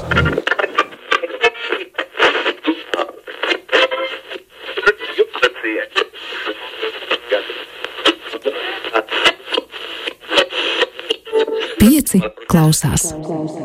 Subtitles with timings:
[0.00, 0.48] Kungs.
[11.78, 13.14] Pieci klausās.
[13.26, 13.57] klausās.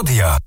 [0.00, 0.39] Studia.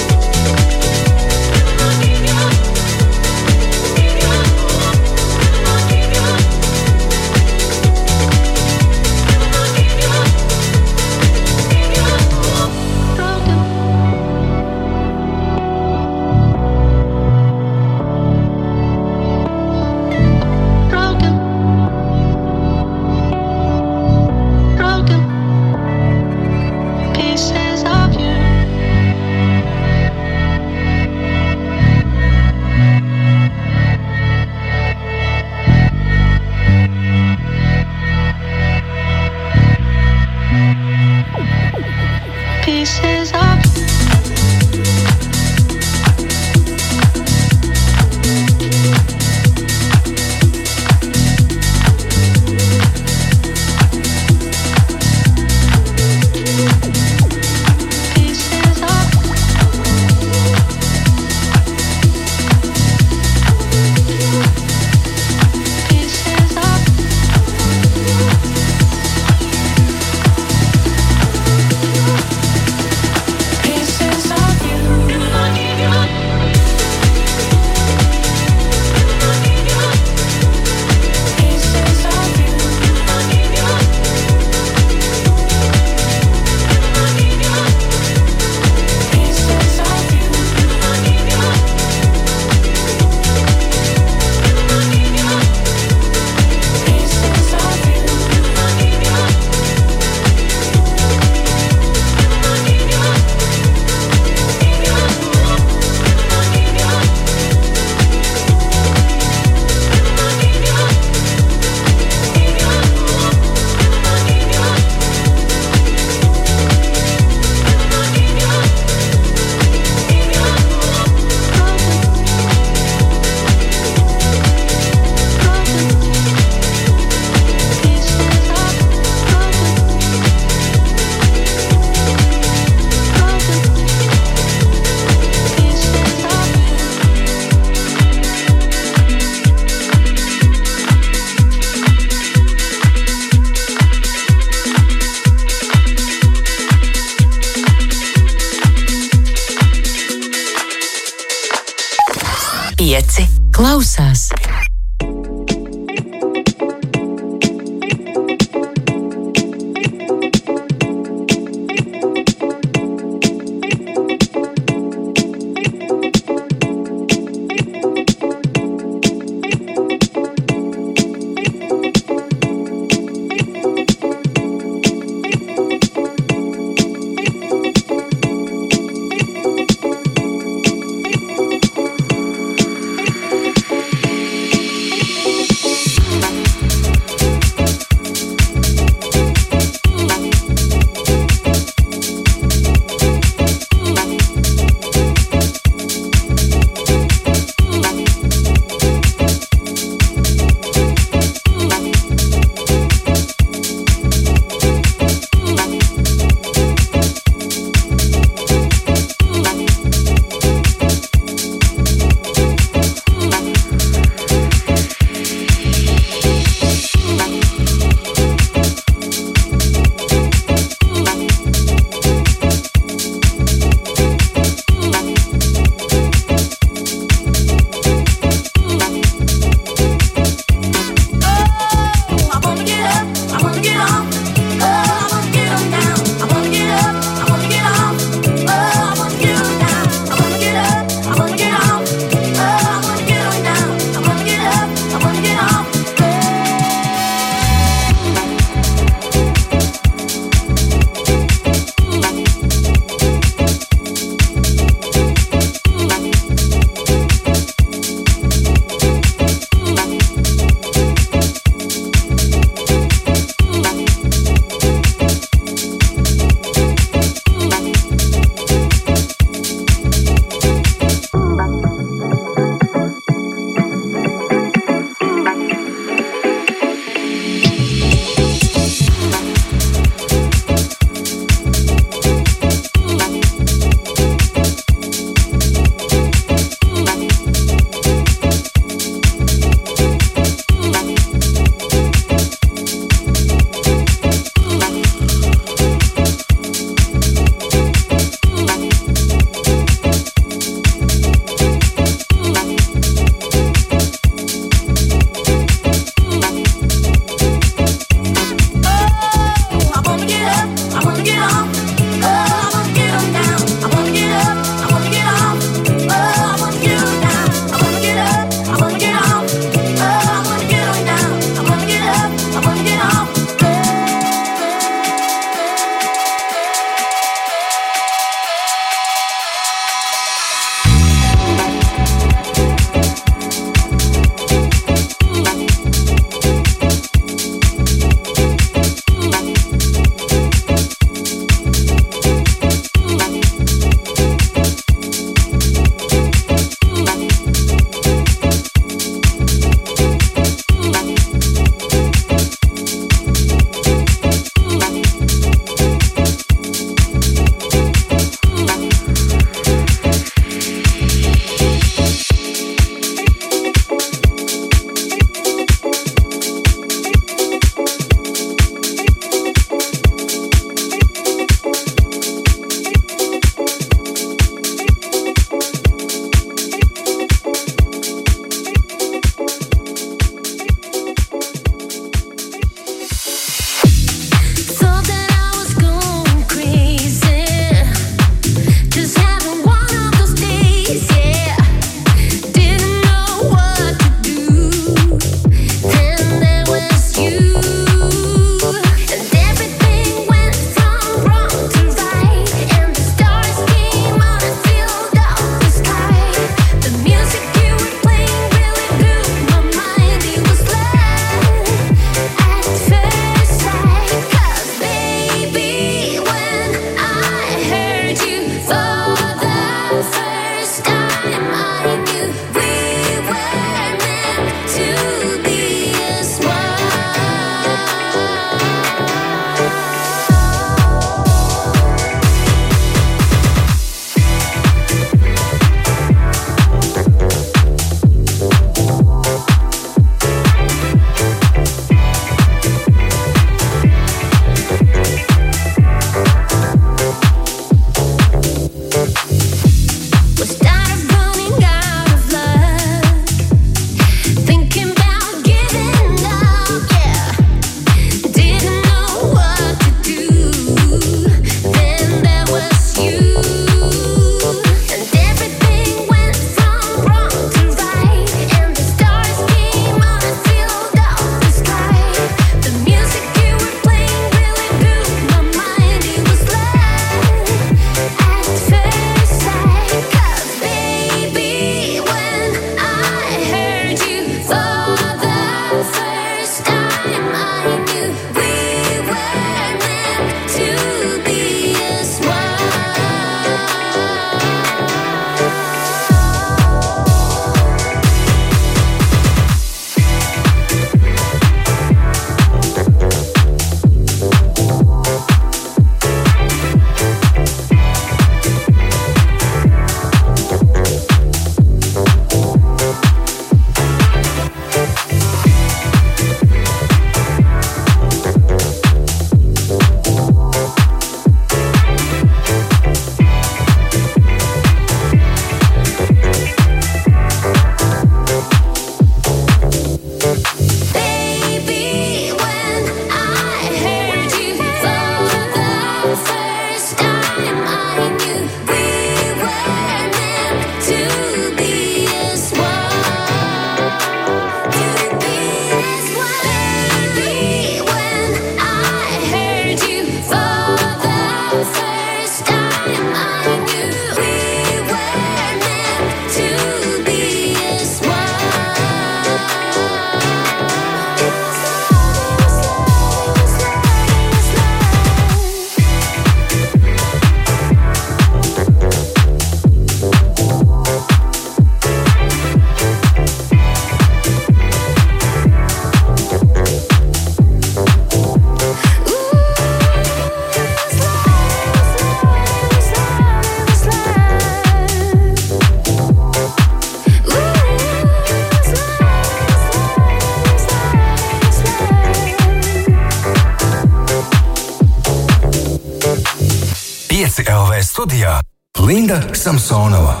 [597.81, 598.21] Studijā
[598.61, 600.00] Linda Samsonova.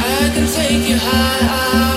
[0.00, 1.87] I can take you high.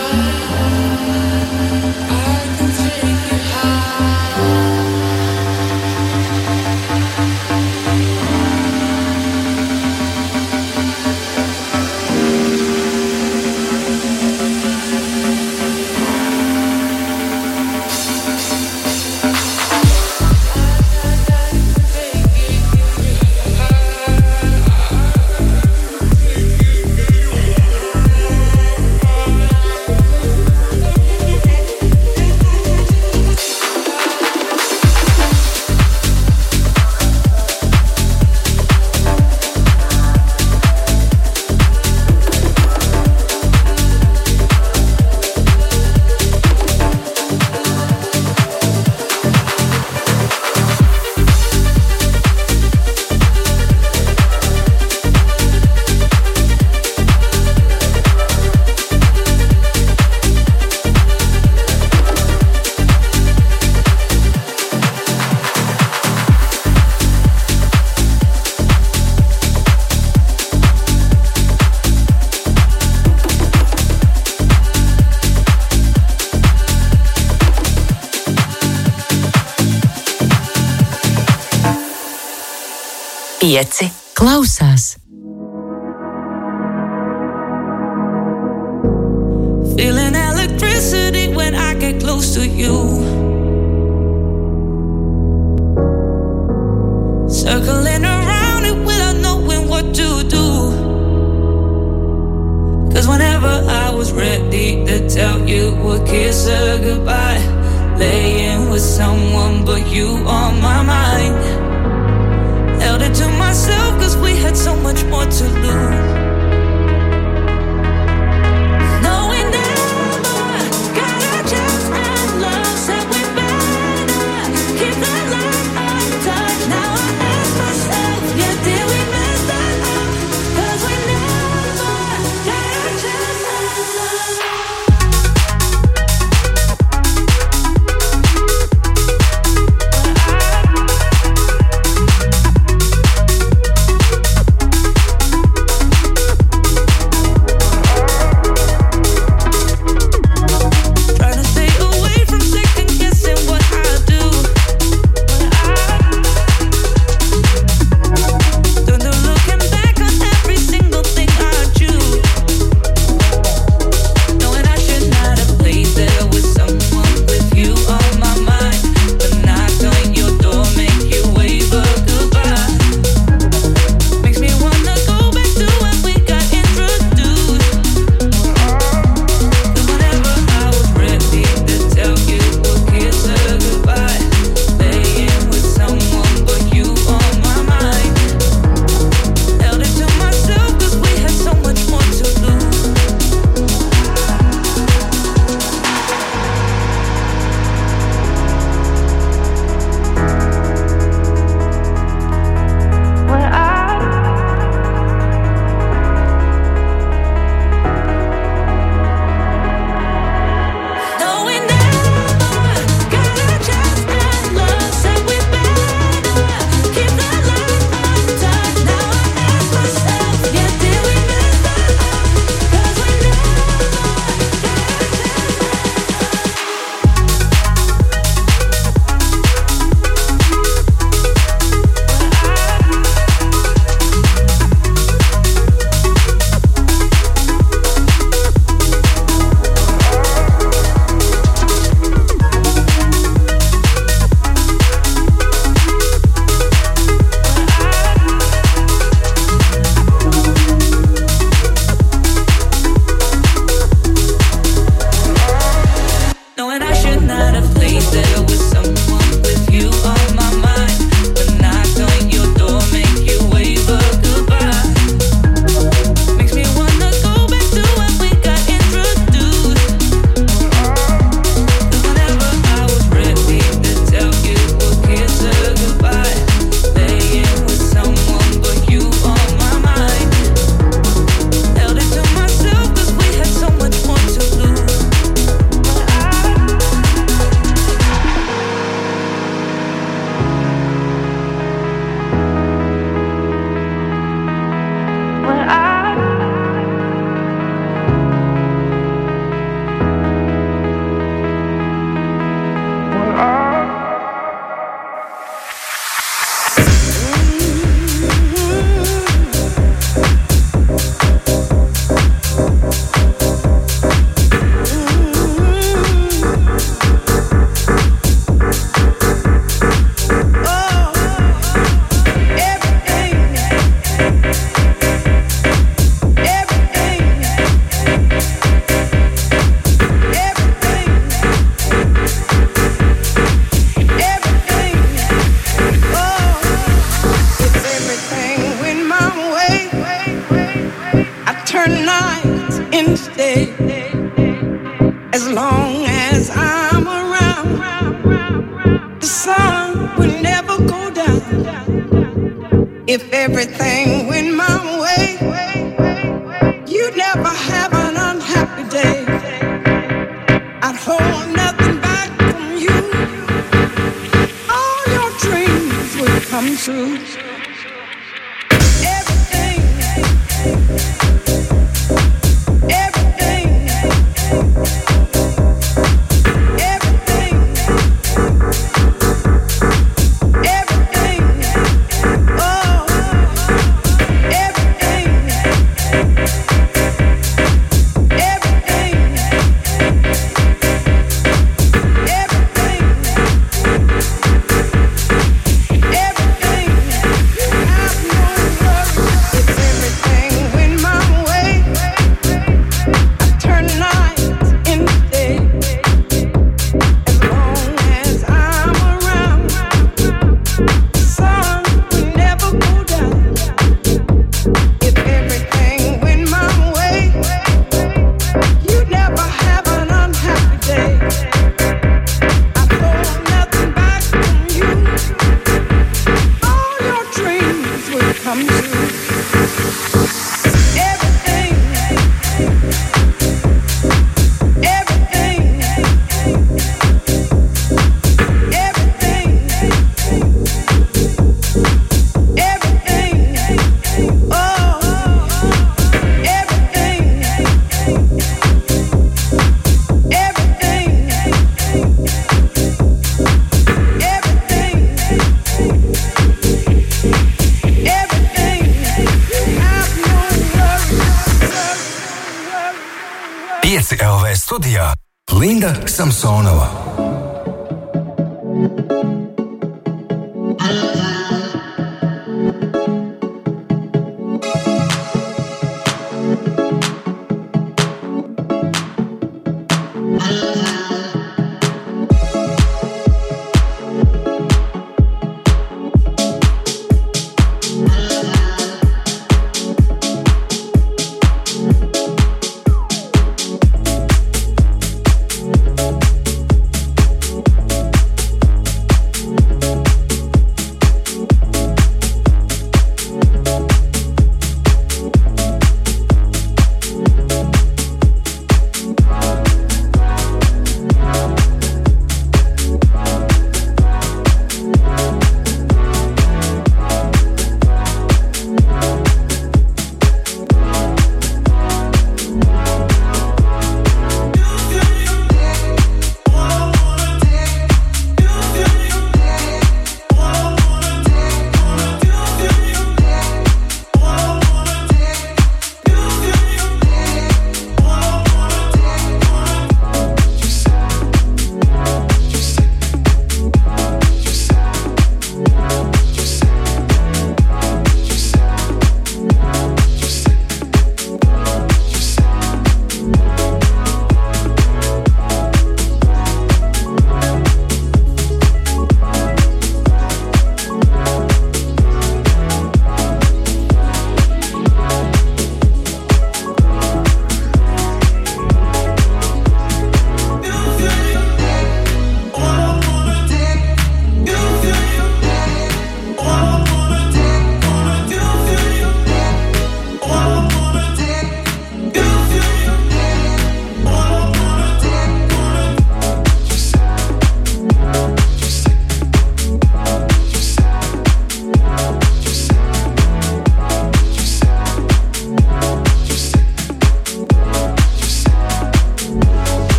[83.51, 84.70] Pieci klausās.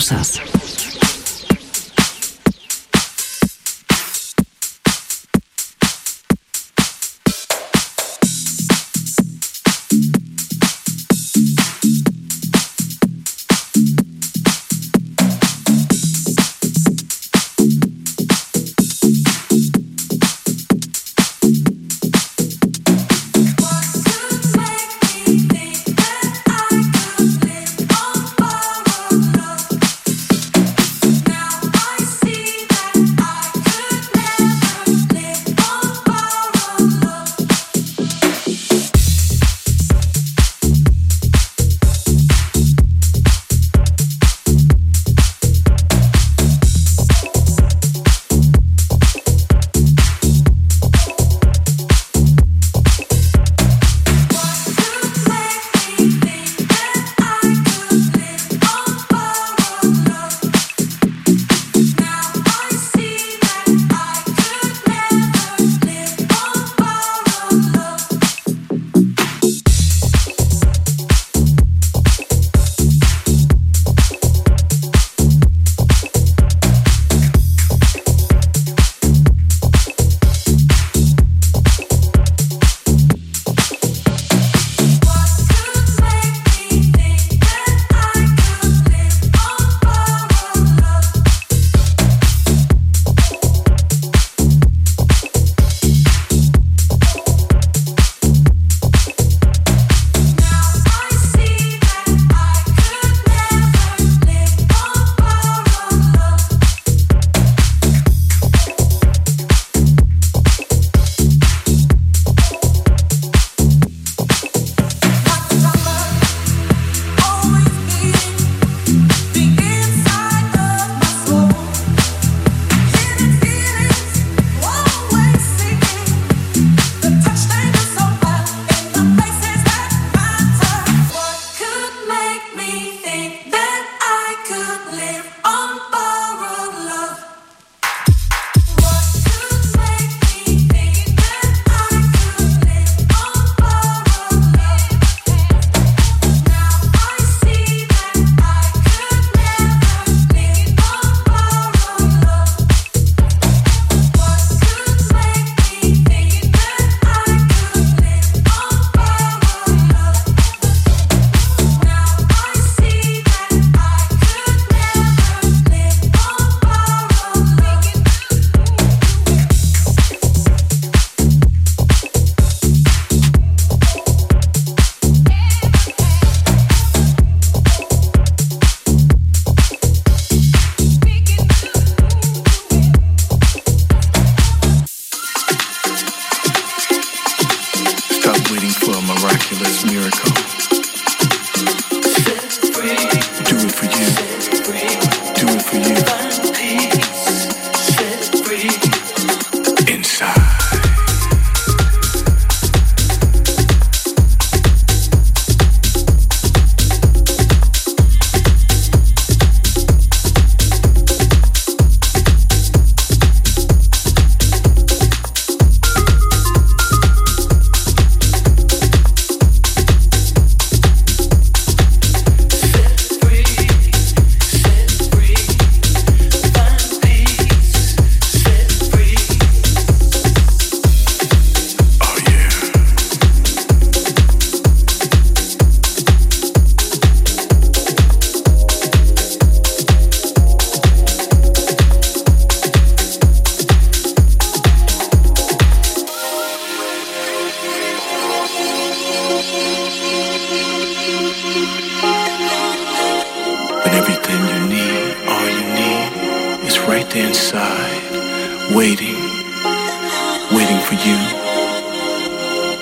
[0.00, 0.49] causas.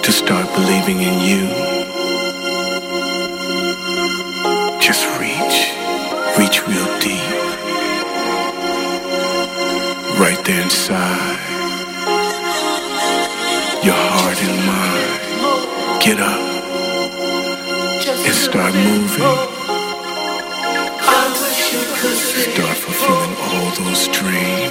[0.09, 1.43] To start believing in you.
[4.81, 5.57] Just reach,
[6.39, 7.29] reach real deep,
[10.19, 11.39] right there inside,
[13.85, 15.21] your heart and mind.
[16.03, 16.41] Get up
[18.25, 19.59] and start moving.
[22.55, 24.68] Start fulfilling all those dreams.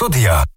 [0.00, 0.49] studia.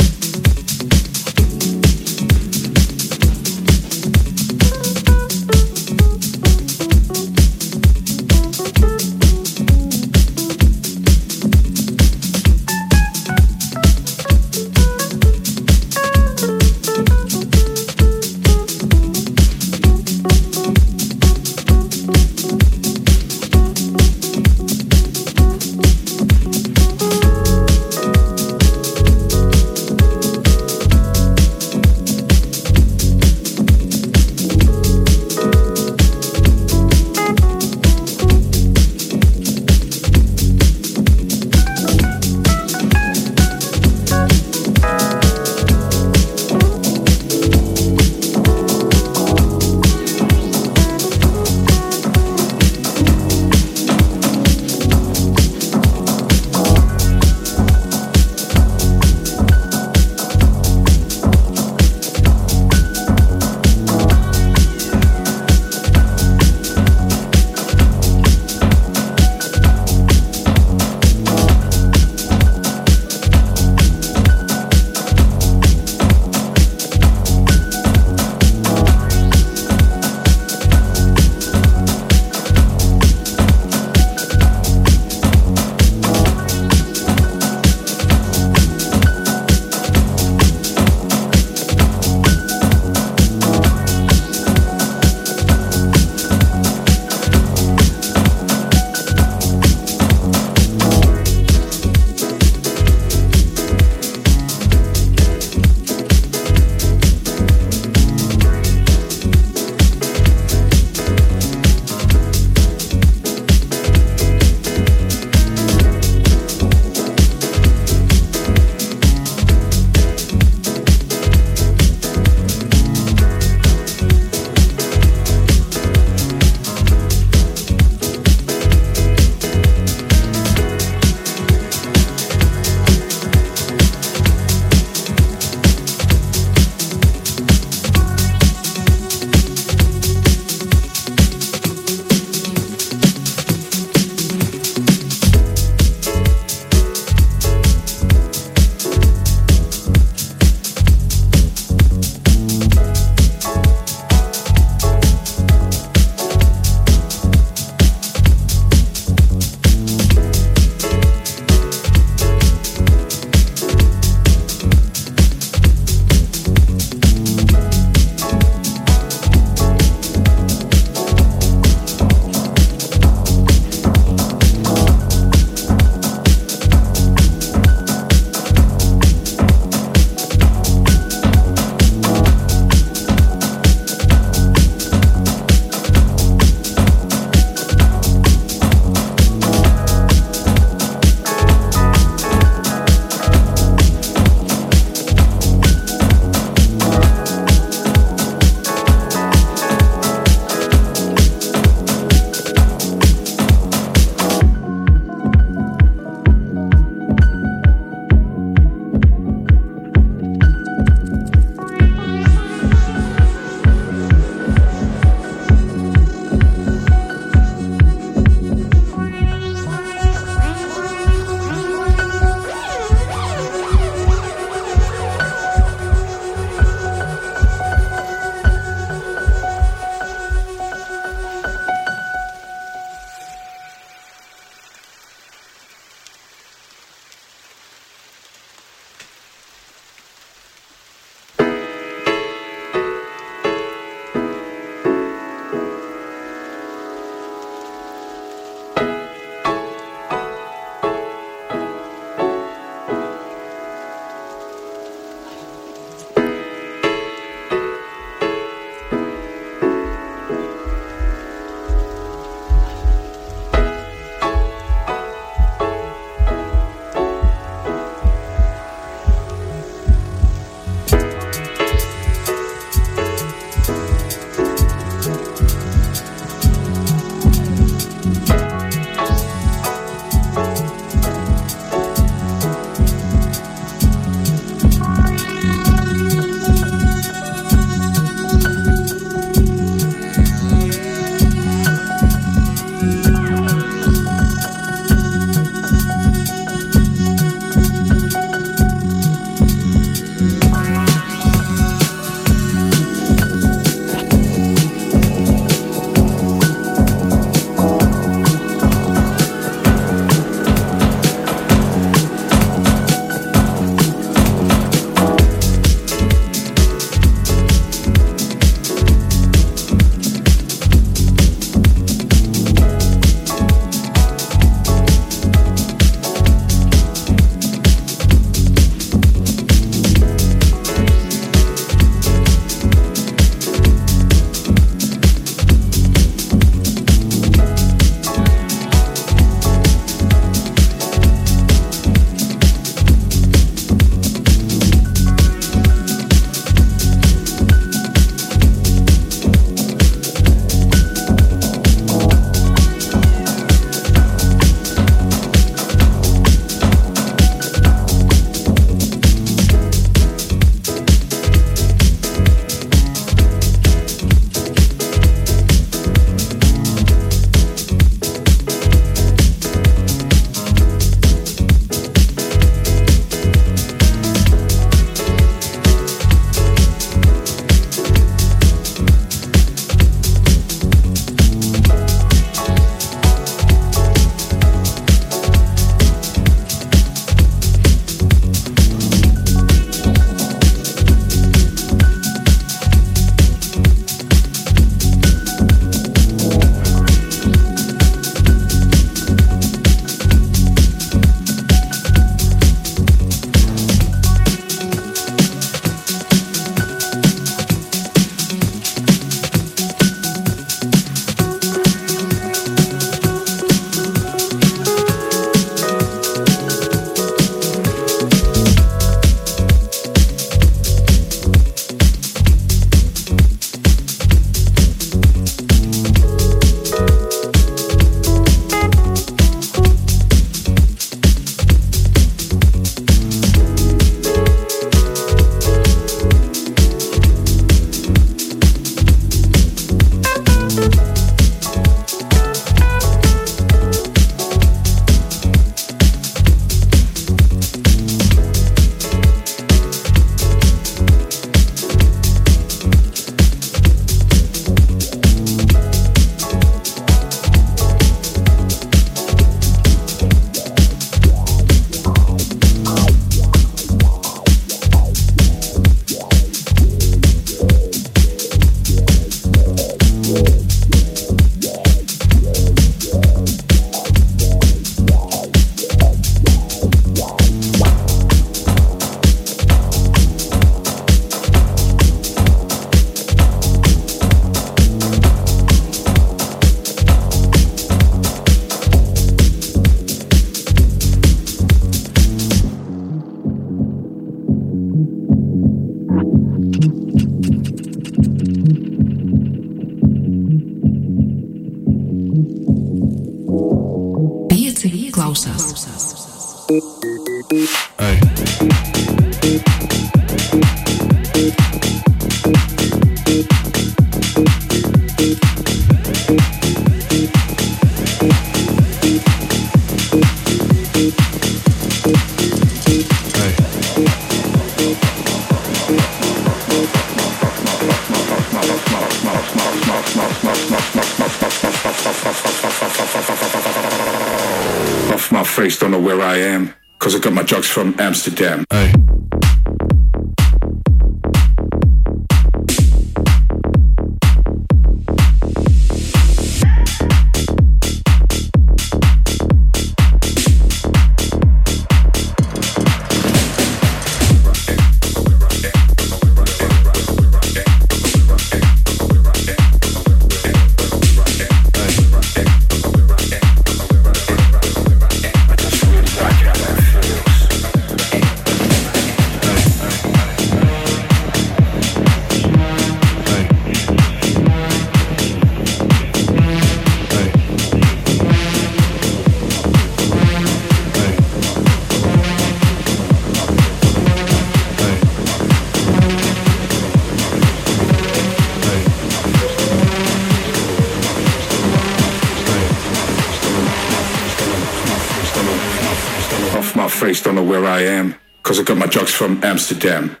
[599.61, 600.00] From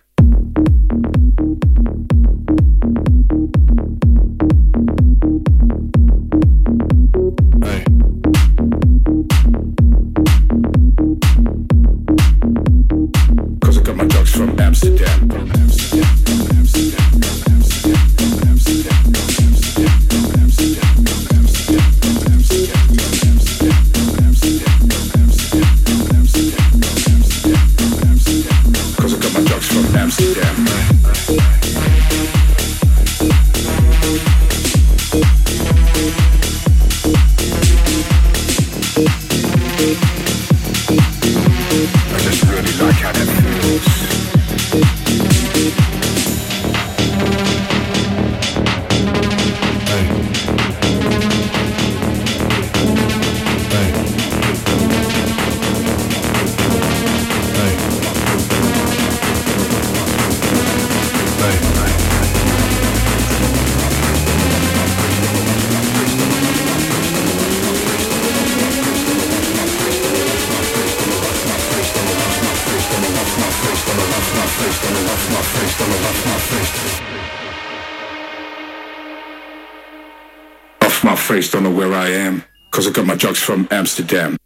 [83.81, 84.40] Amsterdam.